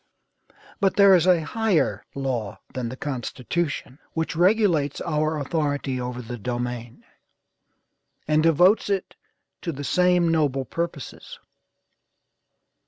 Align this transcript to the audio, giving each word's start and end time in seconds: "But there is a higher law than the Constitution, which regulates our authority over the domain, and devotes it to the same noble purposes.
"But 0.79 0.95
there 0.95 1.13
is 1.13 1.27
a 1.27 1.41
higher 1.45 2.03
law 2.15 2.59
than 2.73 2.89
the 2.89 2.97
Constitution, 2.97 3.99
which 4.13 4.35
regulates 4.35 4.99
our 5.01 5.39
authority 5.39 6.01
over 6.01 6.23
the 6.23 6.39
domain, 6.39 7.03
and 8.27 8.41
devotes 8.41 8.89
it 8.89 9.15
to 9.61 9.71
the 9.71 9.83
same 9.83 10.29
noble 10.29 10.65
purposes. 10.65 11.37